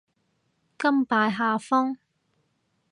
[0.79, 1.97] 甘拜下風